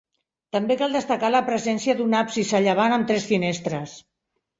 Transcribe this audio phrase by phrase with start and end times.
[0.55, 3.95] També cal destacar la presència d'un absis a llevant amb tres finestres.